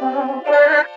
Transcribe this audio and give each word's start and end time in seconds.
Bonjour 0.00 0.96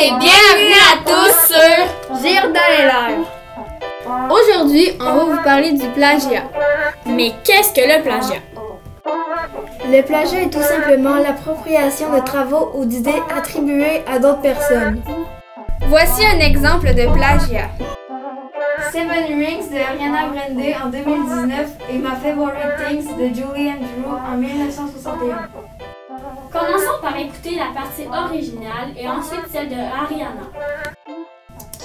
et 0.00 0.10
bienvenue 0.18 0.80
à 0.80 0.96
tous 1.04 1.34
sur 1.46 2.16
Gire 2.16 2.46
dans 2.46 2.68
l'air. 2.70 3.18
Aujourd'hui, 4.30 4.96
on 4.98 5.04
va 5.04 5.24
vous 5.24 5.42
parler 5.42 5.72
du 5.72 5.86
plagiat. 5.88 6.44
Mais 7.04 7.34
qu'est-ce 7.44 7.74
que 7.74 7.82
le 7.82 8.02
plagiat? 8.02 8.40
Le 9.84 10.00
plagiat 10.00 10.40
est 10.40 10.50
tout 10.50 10.62
simplement 10.62 11.16
l'appropriation 11.16 12.10
de 12.10 12.20
travaux 12.20 12.70
ou 12.76 12.86
d'idées 12.86 13.22
attribuées 13.36 14.04
à 14.10 14.18
d'autres 14.18 14.40
personnes. 14.40 15.02
Voici 15.82 16.24
un 16.24 16.40
exemple 16.40 16.94
de 16.94 17.12
plagiat. 17.12 17.68
Seven 18.92 19.38
Rings 19.38 19.68
de 19.70 19.76
Ariana 19.76 20.28
Grande 20.28 20.74
en 20.82 20.88
2019 20.88 21.70
et 21.90 21.98
My 21.98 22.16
Favorite 22.22 22.86
Things 22.86 23.04
de 23.16 23.34
Julie 23.34 23.70
Andrew 23.70 24.16
en 24.16 24.36
1961. 24.36 25.48
Commençons 26.50 27.00
par 27.02 27.16
écouter 27.16 27.56
la 27.56 27.72
partie 27.74 28.06
originale 28.06 28.94
et 28.96 29.06
ensuite 29.06 29.46
celle 29.52 29.68
de 29.68 29.74
Ariana. 29.74 30.48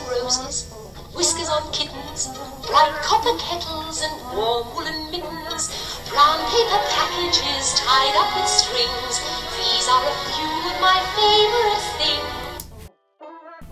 Roses, 0.10 0.68
whiskers 1.16 1.50
on 1.52 1.72
kittens, 1.72 2.32
bright 2.62 2.94
copper 3.04 3.36
kettles 3.38 4.02
and 4.04 4.38
warm 4.38 4.68
woolen 4.74 5.12
mittens, 5.12 5.72
brown 6.10 6.40
paper 6.48 6.82
packages 6.96 7.76
tied 7.84 8.16
up 8.16 8.32
with 8.38 8.48
strings. 8.48 9.20
These 9.58 9.90
are 9.90 10.08
a 10.08 10.16
few 10.32 10.63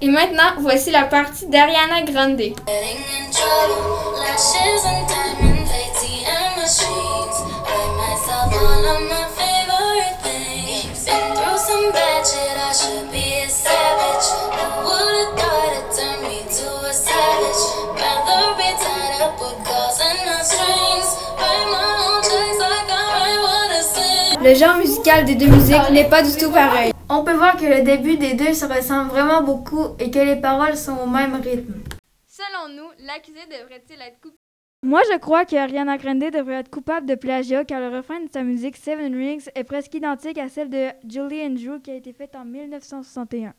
Et 0.03 0.09
maintenant, 0.09 0.53
voici 0.59 0.89
la 0.89 1.03
partie 1.03 1.45
d'Ariana 1.45 2.01
Grande. 2.01 2.41
Le 24.43 24.55
genre 24.55 24.75
musical 24.77 25.25
des 25.25 25.35
deux 25.35 25.45
musiques 25.45 25.89
n'est 25.91 26.09
pas 26.09 26.23
du 26.23 26.35
tout 26.35 26.49
pareil. 26.49 26.90
On 27.13 27.25
peut 27.25 27.33
voir 27.33 27.57
que 27.57 27.65
le 27.65 27.83
début 27.83 28.15
des 28.15 28.35
deux 28.35 28.53
se 28.53 28.63
ressemble 28.63 29.09
vraiment 29.09 29.43
beaucoup 29.43 29.97
et 29.99 30.09
que 30.09 30.19
les 30.19 30.37
paroles 30.37 30.77
sont 30.77 30.97
au 30.97 31.07
même 31.07 31.33
rythme. 31.33 31.73
Selon 32.25 32.73
nous, 32.73 32.89
l'accusé 33.05 33.41
devrait-il 33.47 33.99
être 34.01 34.21
coupable? 34.21 34.37
Moi, 34.81 35.01
je 35.11 35.17
crois 35.17 35.43
que 35.43 35.57
Ariana 35.57 35.97
Grande 35.97 36.31
devrait 36.31 36.61
être 36.61 36.69
coupable 36.69 37.05
de 37.05 37.15
plagiat 37.15 37.65
car 37.65 37.81
le 37.81 37.93
refrain 37.93 38.21
de 38.21 38.29
sa 38.31 38.43
musique 38.43 38.77
Seven 38.77 39.13
Rings 39.13 39.49
est 39.55 39.65
presque 39.65 39.93
identique 39.93 40.37
à 40.37 40.47
celle 40.47 40.69
de 40.69 40.87
Julie 41.05 41.41
Andrew 41.41 41.81
qui 41.81 41.91
a 41.91 41.95
été 41.95 42.13
faite 42.13 42.33
en 42.33 42.45
1961. 42.45 43.53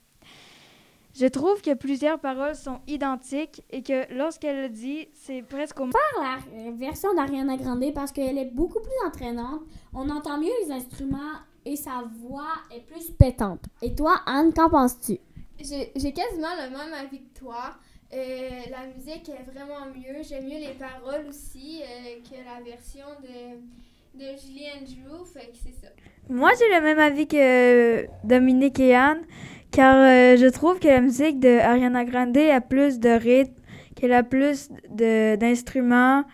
Je 1.14 1.26
trouve 1.26 1.60
que 1.60 1.74
plusieurs 1.74 2.18
paroles 2.20 2.56
sont 2.56 2.80
identiques 2.86 3.62
et 3.68 3.82
que 3.82 4.10
lorsqu'elle 4.14 4.62
le 4.62 4.68
dit, 4.70 5.08
c'est 5.12 5.42
presque 5.42 5.78
au 5.78 5.88
la 5.88 6.38
euh, 6.56 6.70
version 6.74 7.12
d'Ariana 7.12 7.58
Grande 7.58 7.92
parce 7.94 8.12
qu'elle 8.12 8.38
est 8.38 8.50
beaucoup 8.50 8.80
plus 8.80 9.06
entraînante. 9.06 9.60
On 9.92 10.08
entend 10.08 10.38
mieux 10.38 10.52
les 10.64 10.72
instruments 10.72 11.36
et 11.64 11.76
sa 11.76 12.04
voix 12.20 12.54
est 12.74 12.80
plus 12.86 13.10
pétante. 13.10 13.64
Et 13.82 13.94
toi, 13.94 14.20
Anne, 14.26 14.52
qu'en 14.52 14.68
penses-tu? 14.70 15.18
J'ai 15.60 15.92
j'ai 15.94 16.12
quasiment 16.12 16.54
le 16.62 16.70
même 16.70 16.92
avis 16.92 17.20
que 17.20 17.38
toi. 17.38 17.74
Euh, 18.14 18.48
la 18.70 18.86
musique 18.94 19.28
est 19.30 19.50
vraiment 19.50 19.86
mieux. 19.86 20.22
J'aime 20.22 20.44
mieux 20.44 20.58
les 20.58 20.74
paroles 20.78 21.26
aussi 21.28 21.80
euh, 21.82 22.16
que 22.28 22.36
la 22.44 22.62
version 22.62 23.06
de, 23.22 24.18
de 24.18 24.36
Julie 24.38 24.66
Andrew. 24.76 25.24
Fait 25.24 25.46
que 25.50 25.56
c'est 25.62 25.72
ça. 25.80 25.88
Moi, 26.28 26.50
j'ai 26.58 26.68
le 26.74 26.82
même 26.82 26.98
avis 26.98 27.26
que 27.26 28.06
Dominique 28.24 28.78
et 28.80 28.94
Anne, 28.94 29.22
car 29.70 29.94
euh, 29.96 30.36
je 30.36 30.46
trouve 30.46 30.78
que 30.78 30.88
la 30.88 31.00
musique 31.00 31.40
de 31.40 31.58
Ariana 31.58 32.04
Grande 32.04 32.36
a 32.36 32.60
plus 32.60 32.98
de 32.98 33.08
rythme, 33.10 33.54
qu'elle 33.96 34.12
a 34.12 34.22
plus 34.22 34.68
de- 34.90 35.36
d'instruments, 35.36 36.24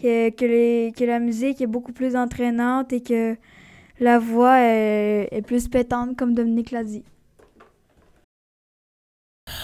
que, 0.00 0.30
que, 0.30 0.44
les- 0.44 0.92
que 0.96 1.04
la 1.04 1.20
musique 1.20 1.60
est 1.60 1.66
beaucoup 1.66 1.92
plus 1.92 2.16
entraînante 2.16 2.92
et 2.92 3.00
que 3.02 3.36
la 4.00 4.18
voix 4.18 4.58
est, 4.60 5.28
est 5.30 5.42
plus 5.42 5.68
pétante, 5.68 6.16
comme 6.16 6.34
Dominique 6.34 6.70
l'a 6.70 6.84
dit. 6.84 7.02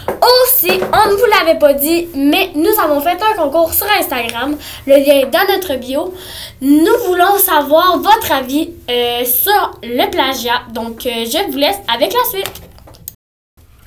Aussi, 0.08 0.70
on 0.70 1.10
ne 1.10 1.16
vous 1.16 1.26
l'avait 1.26 1.58
pas 1.58 1.74
dit, 1.74 2.08
mais 2.14 2.50
nous 2.54 2.80
avons 2.82 3.00
fait 3.00 3.18
un 3.22 3.36
concours 3.36 3.72
sur 3.72 3.86
Instagram. 3.98 4.56
Le 4.86 4.94
lien 4.94 5.20
est 5.20 5.30
dans 5.30 5.46
notre 5.52 5.76
bio. 5.76 6.14
Nous 6.62 6.96
voulons 7.06 7.36
savoir 7.38 7.98
votre 7.98 8.32
avis 8.32 8.70
euh, 8.90 9.24
sur 9.24 9.78
le 9.82 10.10
plagiat. 10.10 10.62
Donc, 10.72 11.04
euh, 11.06 11.24
je 11.26 11.50
vous 11.50 11.58
laisse 11.58 11.78
avec 11.92 12.12
la 12.14 12.24
suite. 12.30 12.62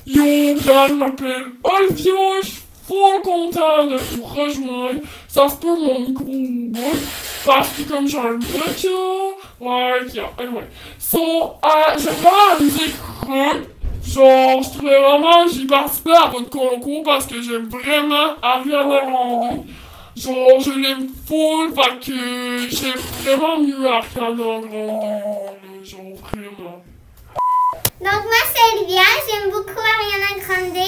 Yo, 0.05 0.23
je 0.23 0.93
m'appelle 0.93 1.45
Olivia, 1.63 2.13
je 2.41 2.47
suis 2.47 2.61
fort 2.87 3.21
content 3.21 3.85
de 3.85 3.97
vous 3.97 4.23
rejoindre. 4.23 5.01
Ça 5.27 5.49
se 5.49 5.55
peut 5.55 5.67
mon 5.67 6.11
gros 6.11 6.93
parce 7.45 7.69
que 7.69 7.81
comme 7.83 8.07
j'ai 8.07 8.19
un 8.19 8.37
voiture, 8.39 9.35
ouais, 9.59 10.07
yeah, 10.13 10.29
anyway. 10.39 10.67
So, 10.97 11.19
euh, 11.19 11.97
j'aime 11.97 12.15
pas 12.15 12.53
la 12.53 12.59
musique. 12.59 12.95
Genre, 14.07 14.63
je 14.63 14.69
trouvais 14.77 15.01
vraiment, 15.01 15.47
j'ai 15.47 15.67
participé 15.67 16.11
à 16.11 16.27
votre 16.27 16.49
concours 16.49 17.03
parce 17.03 17.25
que 17.25 17.41
j'aime 17.41 17.67
vraiment 17.67 18.35
Ariana 18.41 19.01
Grande. 19.05 19.65
Genre, 20.15 20.59
je 20.59 20.71
l'aime 20.71 21.09
full 21.27 21.73
parce 21.75 22.05
que 22.05 22.67
j'aime 22.69 23.01
vraiment 23.21 23.59
mieux 23.59 23.85
Ariana 23.85 24.33
Grande. 24.33 25.25
Genre, 25.83 26.15
vraiment. 26.31 26.81
Donc 27.99 28.23
moi 28.23 28.41
c'est 28.53 28.77
Olivia, 28.77 29.01
j'aime 29.27 29.51
beaucoup 29.51 29.79
Ariana 29.79 30.39
Grande. 30.39 30.83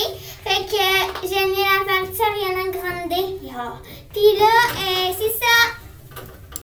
Fait 0.46 0.64
que 0.66 1.28
j'aime 1.28 1.50
mieux 1.50 1.58
la 1.58 1.84
partie 1.86 2.22
Ariana 2.22 2.72
Grande. 2.72 3.42
Yeah. 3.44 3.74
Puis 4.14 4.38
là, 4.40 4.56
euh, 4.78 5.12
c'est 5.18 5.34
ça, 5.40 5.56